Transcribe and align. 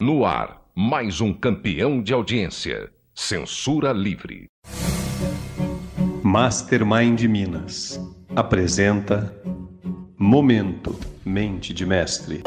No 0.00 0.24
ar, 0.24 0.62
mais 0.76 1.20
um 1.20 1.34
campeão 1.34 2.00
de 2.00 2.14
audiência. 2.14 2.88
Censura 3.12 3.92
livre. 3.92 4.46
Mastermind 6.22 7.20
Minas 7.24 8.00
apresenta 8.36 9.36
Momento 10.16 10.96
Mente 11.24 11.74
de 11.74 11.84
Mestre. 11.84 12.44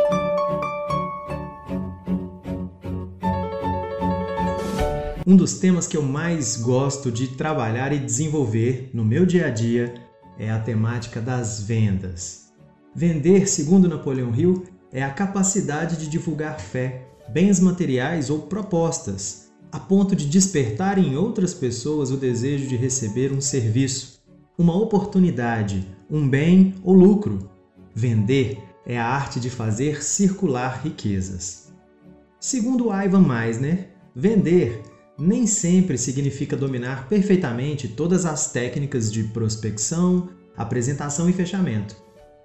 Um 5.28 5.36
dos 5.36 5.60
temas 5.60 5.88
que 5.88 5.98
eu 5.98 6.04
mais 6.04 6.56
gosto 6.56 7.12
de 7.12 7.36
trabalhar 7.36 7.92
e 7.92 8.00
desenvolver 8.00 8.90
no 8.94 9.04
meu 9.04 9.26
dia 9.26 9.48
a 9.48 9.50
dia 9.50 9.94
é 10.40 10.50
a 10.50 10.58
temática 10.58 11.20
das 11.20 11.62
vendas. 11.62 12.50
Vender, 12.96 13.46
segundo 13.46 13.90
Napoleão 13.90 14.34
Hill, 14.34 14.64
é 14.92 15.04
a 15.04 15.10
capacidade 15.10 15.98
de 15.98 16.10
divulgar 16.10 16.60
fé, 16.60 17.08
bens 17.30 17.60
materiais 17.60 18.30
ou 18.30 18.40
propostas, 18.40 19.52
a 19.72 19.80
ponto 19.80 20.16
de 20.16 20.28
despertar 20.28 20.98
em 20.98 21.16
outras 21.16 21.54
pessoas 21.54 22.12
o 22.12 22.18
desejo 22.18 22.68
de 22.68 22.76
receber 22.76 23.32
um 23.32 23.40
serviço, 23.40 24.22
uma 24.58 24.76
oportunidade, 24.76 25.88
um 26.10 26.28
bem 26.28 26.76
ou 26.84 26.94
lucro. 26.94 27.50
Vender 27.96 28.60
é 28.86 28.98
a 28.98 29.06
arte 29.06 29.40
de 29.40 29.50
fazer 29.50 30.04
circular 30.04 30.82
riquezas. 30.84 31.72
Segundo 32.40 32.92
Ivan 32.92 33.22
Meisner, 33.22 33.90
vender 34.16 34.82
nem 35.18 35.46
sempre 35.46 35.98
significa 35.98 36.58
dominar 36.58 37.08
perfeitamente 37.08 37.88
todas 37.88 38.26
as 38.26 38.52
técnicas 38.52 39.12
de 39.12 39.24
prospecção, 39.26 40.30
apresentação 40.58 41.30
e 41.30 41.34
fechamento. 41.34 41.96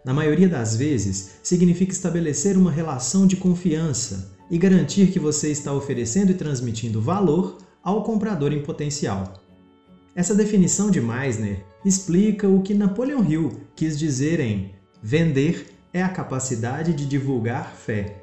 Na 0.06 0.15
maioria 0.15 0.48
das 0.48 0.77
vezes, 0.77 1.33
significa 1.42 1.91
estabelecer 1.91 2.56
uma 2.56 2.70
relação 2.70 3.27
de 3.27 3.37
confiança 3.37 4.30
e 4.48 4.56
garantir 4.56 5.09
que 5.09 5.19
você 5.19 5.51
está 5.51 5.73
oferecendo 5.73 6.30
e 6.30 6.34
transmitindo 6.37 7.01
valor 7.01 7.59
ao 7.83 8.05
comprador 8.05 8.52
em 8.52 8.62
potencial. 8.62 9.42
Essa 10.14 10.33
definição 10.33 10.92
de 10.92 11.00
Meisner 11.00 11.64
explica 11.84 12.48
o 12.48 12.62
que 12.62 12.72
Napoleon 12.72 13.25
Hill 13.25 13.61
quis 13.75 13.98
dizer 13.98 14.39
em 14.39 14.70
vender 15.03 15.75
é 15.92 16.00
a 16.00 16.08
capacidade 16.08 16.95
de 16.95 17.05
divulgar 17.05 17.75
fé. 17.75 18.23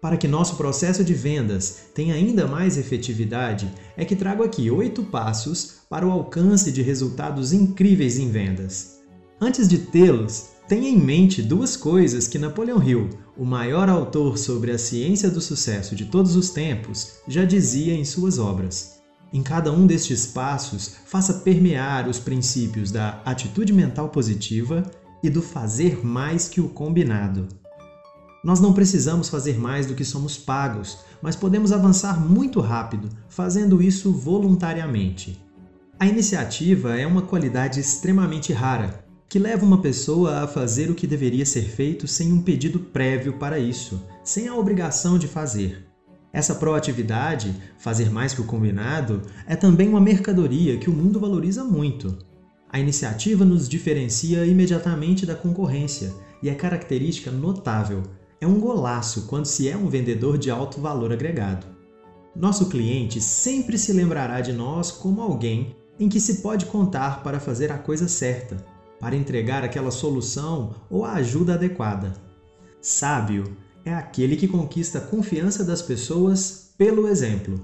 Para 0.00 0.16
que 0.16 0.26
nosso 0.26 0.56
processo 0.56 1.04
de 1.04 1.12
vendas 1.12 1.88
tenha 1.94 2.14
ainda 2.14 2.46
mais 2.46 2.78
efetividade, 2.78 3.70
é 3.94 4.06
que 4.06 4.16
trago 4.16 4.42
aqui 4.42 4.70
oito 4.70 5.04
passos 5.04 5.80
para 5.90 6.06
o 6.06 6.10
alcance 6.10 6.72
de 6.72 6.80
resultados 6.80 7.52
incríveis 7.52 8.18
em 8.18 8.30
vendas. 8.30 8.95
Antes 9.38 9.68
de 9.68 9.76
tê-los, 9.76 10.46
tenha 10.66 10.88
em 10.88 10.98
mente 10.98 11.42
duas 11.42 11.76
coisas 11.76 12.26
que 12.26 12.38
Napoleon 12.38 12.82
Hill, 12.82 13.10
o 13.36 13.44
maior 13.44 13.86
autor 13.86 14.38
sobre 14.38 14.70
a 14.70 14.78
ciência 14.78 15.30
do 15.30 15.42
sucesso 15.42 15.94
de 15.94 16.06
todos 16.06 16.34
os 16.36 16.48
tempos, 16.48 17.16
já 17.28 17.44
dizia 17.44 17.92
em 17.92 18.02
suas 18.02 18.38
obras. 18.38 19.02
Em 19.30 19.42
cada 19.42 19.70
um 19.70 19.86
destes 19.86 20.26
passos, 20.26 20.96
faça 21.04 21.34
permear 21.34 22.08
os 22.08 22.18
princípios 22.18 22.90
da 22.90 23.20
atitude 23.26 23.74
mental 23.74 24.08
positiva 24.08 24.90
e 25.22 25.28
do 25.28 25.42
fazer 25.42 26.02
mais 26.02 26.48
que 26.48 26.62
o 26.62 26.70
combinado. 26.70 27.46
Nós 28.42 28.58
não 28.58 28.72
precisamos 28.72 29.28
fazer 29.28 29.58
mais 29.58 29.84
do 29.84 29.94
que 29.94 30.04
somos 30.04 30.38
pagos, 30.38 31.00
mas 31.20 31.36
podemos 31.36 31.72
avançar 31.72 32.18
muito 32.18 32.58
rápido, 32.58 33.10
fazendo 33.28 33.82
isso 33.82 34.12
voluntariamente. 34.12 35.38
A 36.00 36.06
iniciativa 36.06 36.98
é 36.98 37.06
uma 37.06 37.20
qualidade 37.20 37.78
extremamente 37.80 38.50
rara 38.54 39.04
que 39.28 39.38
leva 39.38 39.64
uma 39.64 39.82
pessoa 39.82 40.42
a 40.42 40.46
fazer 40.46 40.88
o 40.88 40.94
que 40.94 41.06
deveria 41.06 41.44
ser 41.44 41.62
feito 41.62 42.06
sem 42.06 42.32
um 42.32 42.40
pedido 42.40 42.78
prévio 42.78 43.32
para 43.34 43.58
isso, 43.58 44.00
sem 44.22 44.46
a 44.46 44.54
obrigação 44.54 45.18
de 45.18 45.26
fazer. 45.26 45.84
Essa 46.32 46.54
proatividade, 46.54 47.54
fazer 47.76 48.10
mais 48.10 48.32
que 48.32 48.40
o 48.40 48.44
combinado, 48.44 49.22
é 49.46 49.56
também 49.56 49.88
uma 49.88 50.00
mercadoria 50.00 50.76
que 50.76 50.88
o 50.88 50.92
mundo 50.92 51.18
valoriza 51.18 51.64
muito. 51.64 52.18
A 52.70 52.78
iniciativa 52.78 53.44
nos 53.44 53.68
diferencia 53.68 54.44
imediatamente 54.46 55.26
da 55.26 55.34
concorrência 55.34 56.12
e 56.42 56.48
é 56.48 56.54
característica 56.54 57.30
notável. 57.30 58.02
É 58.40 58.46
um 58.46 58.60
golaço 58.60 59.26
quando 59.26 59.46
se 59.46 59.68
é 59.68 59.76
um 59.76 59.88
vendedor 59.88 60.38
de 60.38 60.50
alto 60.50 60.80
valor 60.80 61.12
agregado. 61.12 61.66
Nosso 62.34 62.68
cliente 62.68 63.20
sempre 63.20 63.78
se 63.78 63.92
lembrará 63.92 64.40
de 64.40 64.52
nós 64.52 64.92
como 64.92 65.22
alguém 65.22 65.74
em 65.98 66.08
que 66.08 66.20
se 66.20 66.42
pode 66.42 66.66
contar 66.66 67.22
para 67.22 67.40
fazer 67.40 67.72
a 67.72 67.78
coisa 67.78 68.06
certa 68.06 68.75
para 69.00 69.16
entregar 69.16 69.62
aquela 69.64 69.90
solução 69.90 70.74
ou 70.90 71.04
a 71.04 71.14
ajuda 71.14 71.54
adequada. 71.54 72.12
Sábio 72.80 73.56
é 73.84 73.92
aquele 73.92 74.36
que 74.36 74.48
conquista 74.48 74.98
a 74.98 75.02
confiança 75.02 75.64
das 75.64 75.82
pessoas 75.82 76.72
pelo 76.76 77.08
exemplo. 77.08 77.60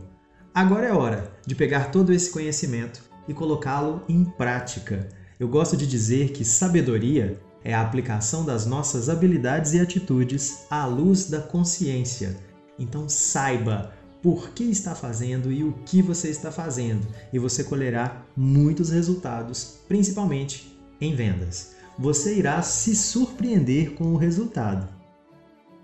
Agora 0.54 0.87
é 0.87 0.93
hora 0.93 1.32
de 1.47 1.54
pegar 1.54 1.91
todo 1.91 2.12
esse 2.12 2.31
conhecimento 2.31 3.03
e 3.26 3.34
colocá-lo 3.34 4.03
em 4.09 4.25
prática. 4.25 5.09
Eu 5.38 5.48
gosto 5.48 5.76
de 5.76 5.87
dizer 5.87 6.32
que 6.32 6.44
sabedoria 6.44 7.41
é 7.64 7.72
a 7.75 7.81
aplicação 7.81 8.44
das 8.44 8.66
nossas 8.66 9.09
habilidades 9.09 9.72
e 9.72 9.81
atitudes 9.81 10.66
à 10.70 10.84
luz 10.84 11.31
da 11.31 11.41
consciência. 11.41 12.37
Então 12.78 13.09
saiba 13.09 13.93
por 14.22 14.50
que 14.50 14.64
está 14.64 14.94
fazendo 14.94 15.50
e 15.50 15.64
o 15.64 15.72
que 15.84 16.00
você 16.00 16.28
está 16.28 16.53
fazendo, 16.53 17.06
e 17.32 17.38
você 17.38 17.64
colherá 17.64 18.25
muitos 18.37 18.91
resultados, 18.91 19.78
principalmente 19.88 20.81
em 21.04 21.14
vendas. 21.14 21.72
Você 21.98 22.36
irá 22.36 22.62
se 22.62 22.94
surpreender 22.94 23.94
com 23.94 24.12
o 24.12 24.16
resultado. 24.16 24.88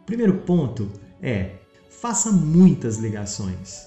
Primeiro 0.07 0.39
ponto 0.39 0.91
é: 1.21 1.57
faça 1.91 2.33
muitas 2.33 2.97
ligações. 2.97 3.87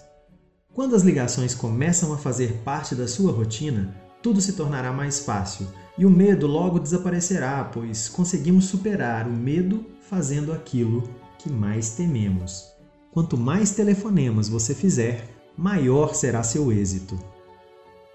Quando 0.74 0.96
as 0.96 1.04
ligações 1.04 1.54
começam 1.54 2.14
a 2.14 2.18
fazer 2.18 2.62
parte 2.64 2.96
da 2.96 3.08
sua 3.08 3.32
rotina, 3.32 3.96
tudo 4.22 4.40
se 4.40 4.54
tornará 4.54 4.94
mais 4.94 5.20
fácil 5.20 5.68
e 5.98 6.06
o 6.06 6.10
medo 6.10 6.48
logo 6.48 6.80
desaparecerá, 6.80 7.64
pois 7.64 8.08
conseguimos 8.08 8.66
superar 8.66 9.28
o 9.28 9.34
medo 9.34 9.86
fazendo 10.10 10.54
aquilo 10.54 11.04
que 11.38 11.52
mais 11.52 11.92
tememos. 11.92 12.72
Quanto 13.12 13.38
mais 13.38 13.72
telefonemas 13.72 14.48
você 14.48 14.74
fizer, 14.74 15.28
maior 15.58 16.16
será 16.16 16.44
seu 16.44 16.72
êxito. 16.72 17.20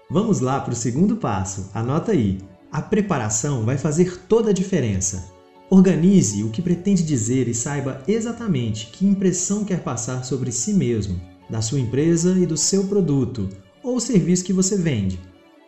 Vamos 0.09 0.39
lá 0.39 0.59
para 0.59 0.73
o 0.73 0.75
segundo 0.75 1.17
passo, 1.17 1.69
anota 1.73 2.13
aí. 2.13 2.39
A 2.71 2.81
preparação 2.81 3.63
vai 3.63 3.77
fazer 3.77 4.19
toda 4.27 4.49
a 4.49 4.53
diferença. 4.53 5.31
Organize 5.69 6.43
o 6.43 6.49
que 6.49 6.61
pretende 6.61 7.03
dizer 7.03 7.47
e 7.47 7.53
saiba 7.53 8.01
exatamente 8.07 8.87
que 8.87 9.05
impressão 9.05 9.65
quer 9.65 9.81
passar 9.81 10.23
sobre 10.23 10.51
si 10.51 10.73
mesmo, 10.73 11.19
da 11.49 11.61
sua 11.61 11.79
empresa 11.79 12.37
e 12.37 12.45
do 12.45 12.57
seu 12.57 12.87
produto 12.87 13.49
ou 13.83 13.99
serviço 13.99 14.43
que 14.43 14.53
você 14.53 14.77
vende. 14.77 15.19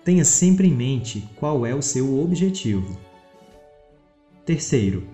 Tenha 0.03 0.25
sempre 0.25 0.67
em 0.67 0.75
mente 0.75 1.27
qual 1.35 1.65
é 1.65 1.73
o 1.73 1.81
seu 1.81 2.19
objetivo. 2.19 2.97
Terceiro, 4.45 5.07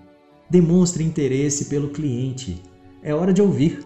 demonstre 0.49 1.03
interesse 1.03 1.65
pelo 1.65 1.89
cliente. 1.89 2.61
É 3.03 3.13
hora 3.13 3.33
de 3.33 3.41
ouvir. 3.41 3.85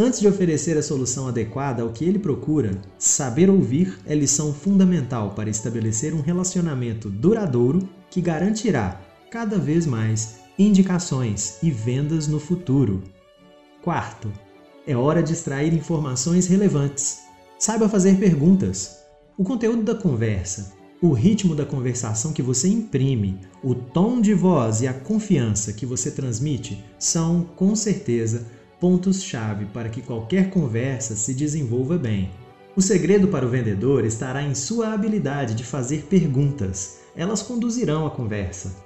Antes 0.00 0.20
de 0.20 0.28
oferecer 0.28 0.78
a 0.78 0.82
solução 0.82 1.26
adequada 1.26 1.82
ao 1.82 1.90
que 1.90 2.04
ele 2.04 2.20
procura, 2.20 2.80
saber 2.96 3.50
ouvir 3.50 3.98
é 4.06 4.14
lição 4.14 4.54
fundamental 4.54 5.30
para 5.34 5.50
estabelecer 5.50 6.14
um 6.14 6.20
relacionamento 6.20 7.10
duradouro 7.10 7.88
que 8.08 8.20
garantirá, 8.20 9.00
cada 9.28 9.58
vez 9.58 9.86
mais, 9.86 10.36
indicações 10.56 11.58
e 11.64 11.72
vendas 11.72 12.28
no 12.28 12.38
futuro. 12.38 13.02
Quarto, 13.82 14.32
é 14.86 14.96
hora 14.96 15.20
de 15.20 15.32
extrair 15.32 15.74
informações 15.74 16.46
relevantes. 16.46 17.18
Saiba 17.58 17.88
fazer 17.88 18.18
perguntas. 18.18 18.98
O 19.36 19.42
conteúdo 19.42 19.82
da 19.82 19.96
conversa, 19.96 20.74
o 21.02 21.12
ritmo 21.12 21.56
da 21.56 21.66
conversação 21.66 22.32
que 22.32 22.42
você 22.42 22.68
imprime, 22.68 23.40
o 23.64 23.74
tom 23.74 24.20
de 24.20 24.32
voz 24.32 24.80
e 24.80 24.86
a 24.86 24.94
confiança 24.94 25.72
que 25.72 25.84
você 25.84 26.12
transmite 26.12 26.84
são, 27.00 27.42
com 27.56 27.74
certeza, 27.74 28.46
pontos-chave 28.80 29.66
para 29.66 29.88
que 29.88 30.02
qualquer 30.02 30.50
conversa 30.50 31.16
se 31.16 31.34
desenvolva 31.34 31.98
bem. 31.98 32.30
O 32.76 32.80
segredo 32.80 33.28
para 33.28 33.44
o 33.44 33.48
vendedor 33.48 34.04
estará 34.04 34.42
em 34.42 34.54
sua 34.54 34.92
habilidade 34.92 35.54
de 35.54 35.64
fazer 35.64 36.04
perguntas. 36.04 37.00
Elas 37.16 37.42
conduzirão 37.42 38.06
a 38.06 38.10
conversa. 38.10 38.76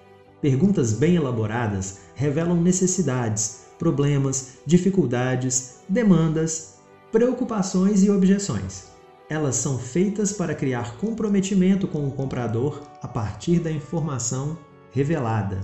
Perguntas 0.40 0.92
bem 0.92 1.16
elaboradas 1.16 1.98
revelam 2.14 2.60
necessidades, 2.60 3.66
problemas, 3.78 4.58
dificuldades, 4.64 5.80
demandas, 5.88 6.78
preocupações 7.12 8.02
e 8.02 8.10
objeções. 8.10 8.84
Elas 9.28 9.56
são 9.56 9.78
feitas 9.78 10.32
para 10.32 10.54
criar 10.54 10.96
comprometimento 10.96 11.86
com 11.86 12.06
o 12.06 12.10
comprador 12.10 12.82
a 13.02 13.08
partir 13.08 13.60
da 13.60 13.70
informação 13.70 14.58
revelada. 14.90 15.60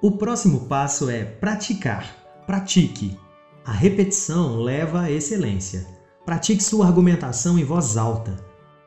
O 0.00 0.12
próximo 0.12 0.60
passo 0.60 1.10
é 1.10 1.24
praticar. 1.24 2.27
Pratique. 2.48 3.14
A 3.62 3.72
repetição 3.72 4.62
leva 4.62 5.02
à 5.02 5.12
excelência. 5.12 5.86
Pratique 6.24 6.62
sua 6.62 6.86
argumentação 6.86 7.58
em 7.58 7.62
voz 7.62 7.98
alta. 7.98 8.42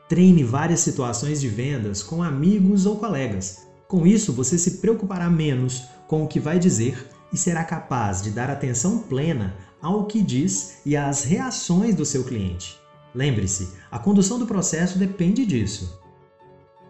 Treine 0.10 0.44
várias 0.44 0.80
situações 0.80 1.40
de 1.40 1.48
vendas 1.48 2.02
com 2.02 2.24
amigos 2.24 2.88
ou 2.88 2.96
colegas. 2.96 3.68
Com 3.88 4.08
isso, 4.08 4.34
você 4.34 4.58
se 4.58 4.80
preocupará 4.80 5.30
menos 5.30 5.84
com 6.08 6.24
o 6.24 6.28
que 6.28 6.40
vai 6.40 6.58
dizer 6.58 7.08
e 7.32 7.38
será 7.38 7.64
capaz 7.64 8.24
de 8.24 8.32
dar 8.32 8.50
atenção 8.50 8.98
plena 8.98 9.56
ao 9.80 10.08
que 10.08 10.24
diz 10.24 10.80
e 10.84 10.98
às 10.98 11.24
reações 11.24 11.94
do 11.94 12.04
seu 12.04 12.24
cliente. 12.24 12.80
Lembre-se, 13.14 13.74
a 13.92 14.00
condução 14.00 14.40
do 14.40 14.48
processo 14.48 14.98
depende 14.98 15.46
disso. 15.46 16.02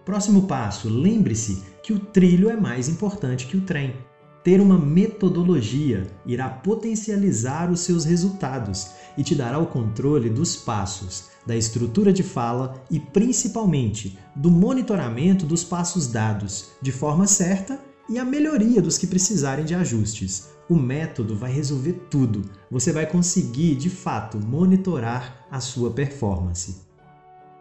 Próximo 0.05 0.43
passo: 0.43 0.87
lembre-se 0.87 1.65
que 1.83 1.91
o 1.91 1.99
trilho 1.99 2.49
é 2.49 2.55
mais 2.55 2.87
importante 2.87 3.47
que 3.47 3.57
o 3.57 3.61
trem. 3.61 3.93
Ter 4.43 4.59
uma 4.59 4.77
metodologia 4.77 6.07
irá 6.25 6.49
potencializar 6.49 7.71
os 7.71 7.81
seus 7.81 8.05
resultados 8.05 8.87
e 9.15 9.23
te 9.23 9.35
dará 9.35 9.59
o 9.59 9.67
controle 9.67 10.31
dos 10.31 10.55
passos, 10.55 11.25
da 11.45 11.55
estrutura 11.55 12.11
de 12.11 12.23
fala 12.23 12.83
e 12.89 12.99
principalmente 12.99 14.17
do 14.35 14.49
monitoramento 14.49 15.45
dos 15.45 15.63
passos 15.63 16.07
dados 16.07 16.71
de 16.81 16.91
forma 16.91 17.27
certa 17.27 17.79
e 18.09 18.17
a 18.17 18.25
melhoria 18.25 18.81
dos 18.81 18.97
que 18.97 19.05
precisarem 19.05 19.63
de 19.63 19.75
ajustes. 19.75 20.49
O 20.67 20.75
método 20.75 21.35
vai 21.35 21.51
resolver 21.51 21.93
tudo. 22.09 22.41
Você 22.69 22.91
vai 22.91 23.05
conseguir, 23.05 23.75
de 23.75 23.89
fato, 23.89 24.39
monitorar 24.39 25.45
a 25.51 25.59
sua 25.59 25.91
performance. 25.91 26.77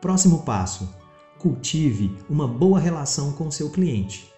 Próximo 0.00 0.44
passo: 0.44 0.88
cultive 1.38 2.16
uma 2.28 2.48
boa 2.48 2.80
relação 2.80 3.32
com 3.32 3.50
seu 3.50 3.68
cliente. 3.68 4.29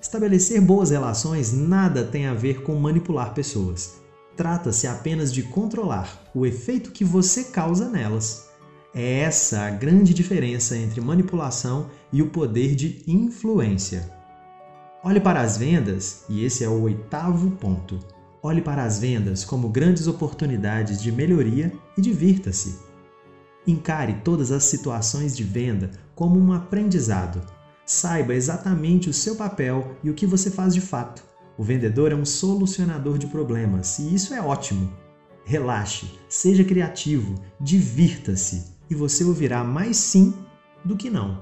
Estabelecer 0.00 0.60
boas 0.60 0.90
relações 0.90 1.52
nada 1.52 2.04
tem 2.04 2.26
a 2.26 2.34
ver 2.34 2.62
com 2.62 2.74
manipular 2.76 3.34
pessoas. 3.34 4.00
Trata-se 4.36 4.86
apenas 4.86 5.32
de 5.32 5.42
controlar 5.42 6.22
o 6.32 6.46
efeito 6.46 6.92
que 6.92 7.04
você 7.04 7.44
causa 7.44 7.88
nelas. 7.88 8.48
É 8.94 9.20
essa 9.20 9.62
a 9.62 9.70
grande 9.70 10.14
diferença 10.14 10.76
entre 10.76 11.00
manipulação 11.00 11.90
e 12.12 12.22
o 12.22 12.30
poder 12.30 12.76
de 12.76 13.02
influência. 13.08 14.08
Olhe 15.02 15.20
para 15.20 15.40
as 15.40 15.58
vendas, 15.58 16.24
e 16.28 16.44
esse 16.44 16.62
é 16.62 16.68
o 16.68 16.82
oitavo 16.82 17.50
ponto. 17.52 17.98
Olhe 18.40 18.62
para 18.62 18.84
as 18.84 19.00
vendas 19.00 19.44
como 19.44 19.68
grandes 19.68 20.06
oportunidades 20.06 21.02
de 21.02 21.10
melhoria 21.10 21.72
e 21.96 22.00
divirta-se. 22.00 22.78
Encare 23.66 24.20
todas 24.24 24.52
as 24.52 24.62
situações 24.62 25.36
de 25.36 25.42
venda 25.42 25.90
como 26.14 26.38
um 26.38 26.52
aprendizado 26.52 27.57
Saiba 27.88 28.34
exatamente 28.34 29.08
o 29.08 29.14
seu 29.14 29.34
papel 29.34 29.96
e 30.04 30.10
o 30.10 30.14
que 30.14 30.26
você 30.26 30.50
faz 30.50 30.74
de 30.74 30.80
fato. 30.80 31.24
O 31.56 31.64
vendedor 31.64 32.12
é 32.12 32.14
um 32.14 32.24
solucionador 32.24 33.16
de 33.16 33.26
problemas 33.26 33.98
e 33.98 34.14
isso 34.14 34.34
é 34.34 34.42
ótimo. 34.42 34.92
Relaxe, 35.42 36.06
seja 36.28 36.62
criativo, 36.62 37.36
divirta-se 37.58 38.74
e 38.90 38.94
você 38.94 39.24
ouvirá 39.24 39.64
mais 39.64 39.96
sim 39.96 40.34
do 40.84 40.98
que 40.98 41.08
não. 41.08 41.40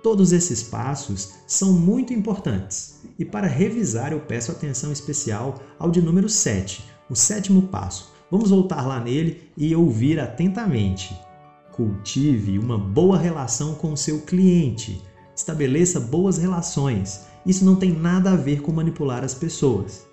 Todos 0.00 0.30
esses 0.30 0.62
passos 0.62 1.32
são 1.44 1.72
muito 1.72 2.12
importantes 2.12 3.00
e 3.18 3.24
para 3.24 3.48
revisar 3.48 4.12
eu 4.12 4.20
peço 4.20 4.52
atenção 4.52 4.92
especial 4.92 5.60
ao 5.76 5.90
de 5.90 6.00
número 6.00 6.28
7, 6.28 6.84
o 7.10 7.16
sétimo 7.16 7.62
passo. 7.62 8.12
Vamos 8.30 8.50
voltar 8.50 8.86
lá 8.86 9.00
nele 9.00 9.50
e 9.56 9.74
ouvir 9.74 10.20
atentamente. 10.20 11.18
Cultive 11.72 12.60
uma 12.60 12.78
boa 12.78 13.18
relação 13.18 13.74
com 13.74 13.92
o 13.92 13.96
seu 13.96 14.20
cliente 14.20 15.02
Estabeleça 15.34 15.98
boas 15.98 16.38
relações. 16.38 17.22
Isso 17.44 17.64
não 17.64 17.76
tem 17.76 17.92
nada 17.92 18.32
a 18.32 18.36
ver 18.36 18.62
com 18.62 18.72
manipular 18.72 19.24
as 19.24 19.34
pessoas. 19.34 20.06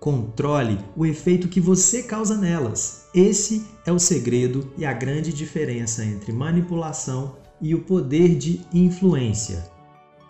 Controle 0.00 0.78
o 0.96 1.06
efeito 1.06 1.48
que 1.48 1.60
você 1.60 2.02
causa 2.02 2.36
nelas. 2.36 3.06
Esse 3.14 3.64
é 3.86 3.92
o 3.92 3.98
segredo 3.98 4.70
e 4.76 4.84
a 4.84 4.92
grande 4.92 5.32
diferença 5.32 6.04
entre 6.04 6.32
manipulação 6.32 7.36
e 7.60 7.74
o 7.74 7.80
poder 7.80 8.36
de 8.36 8.60
influência. 8.72 9.64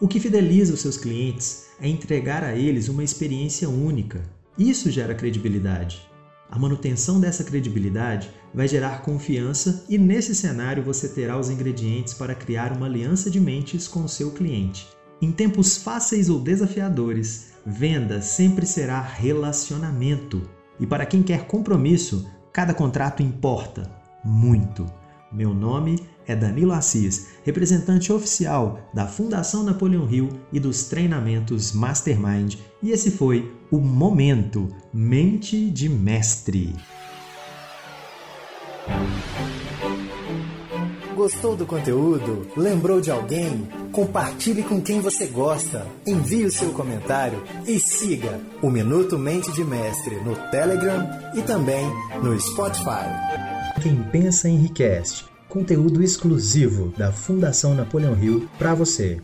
O 0.00 0.06
que 0.06 0.20
fideliza 0.20 0.74
os 0.74 0.80
seus 0.80 0.96
clientes 0.96 1.64
é 1.80 1.88
entregar 1.88 2.44
a 2.44 2.54
eles 2.54 2.88
uma 2.88 3.02
experiência 3.02 3.68
única. 3.68 4.22
Isso 4.56 4.90
gera 4.90 5.14
credibilidade. 5.14 6.06
A 6.54 6.58
manutenção 6.58 7.18
dessa 7.18 7.42
credibilidade 7.42 8.30
vai 8.54 8.68
gerar 8.68 9.02
confiança 9.02 9.84
e 9.88 9.98
nesse 9.98 10.36
cenário 10.36 10.84
você 10.84 11.08
terá 11.08 11.36
os 11.36 11.50
ingredientes 11.50 12.14
para 12.14 12.32
criar 12.32 12.70
uma 12.70 12.86
aliança 12.86 13.28
de 13.28 13.40
mentes 13.40 13.88
com 13.88 14.04
o 14.04 14.08
seu 14.08 14.30
cliente. 14.30 14.86
Em 15.20 15.32
tempos 15.32 15.76
fáceis 15.76 16.28
ou 16.28 16.38
desafiadores, 16.38 17.54
venda 17.66 18.22
sempre 18.22 18.64
será 18.66 19.00
relacionamento. 19.00 20.48
E 20.78 20.86
para 20.86 21.04
quem 21.04 21.24
quer 21.24 21.48
compromisso, 21.48 22.30
cada 22.52 22.72
contrato 22.72 23.20
importa 23.20 23.90
muito. 24.24 24.86
Meu 25.32 25.52
nome 25.52 26.08
é 26.26 26.34
Danilo 26.34 26.72
Assis, 26.72 27.28
representante 27.42 28.12
oficial 28.12 28.80
da 28.92 29.06
Fundação 29.06 29.62
Napoleão 29.62 30.10
Hill 30.10 30.28
e 30.52 30.58
dos 30.58 30.84
treinamentos 30.84 31.72
Mastermind, 31.72 32.56
e 32.82 32.90
esse 32.90 33.10
foi 33.10 33.52
o 33.70 33.78
Momento 33.78 34.68
Mente 34.92 35.70
de 35.70 35.88
Mestre. 35.88 36.74
Gostou 41.14 41.56
do 41.56 41.64
conteúdo? 41.64 42.46
Lembrou 42.56 43.00
de 43.00 43.10
alguém? 43.10 43.68
Compartilhe 43.92 44.62
com 44.62 44.82
quem 44.82 45.00
você 45.00 45.26
gosta. 45.26 45.86
Envie 46.06 46.44
o 46.44 46.50
seu 46.50 46.72
comentário 46.72 47.42
e 47.66 47.78
siga 47.78 48.40
o 48.60 48.68
Minuto 48.68 49.16
Mente 49.16 49.52
de 49.52 49.64
Mestre 49.64 50.16
no 50.16 50.34
Telegram 50.50 51.08
e 51.34 51.42
também 51.42 51.86
no 52.22 52.38
Spotify. 52.38 53.08
Quem 53.80 54.02
pensa 54.10 54.48
enriquece. 54.48 55.33
Conteúdo 55.54 56.02
exclusivo 56.02 56.92
da 56.98 57.12
Fundação 57.12 57.76
Napoleão 57.76 58.20
Hill 58.20 58.48
para 58.58 58.74
você. 58.74 59.20